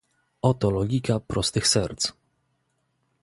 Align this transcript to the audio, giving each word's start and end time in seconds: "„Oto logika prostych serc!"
"„Oto 0.41 0.69
logika 0.71 1.19
prostych 1.19 1.67
serc!" 1.67 2.11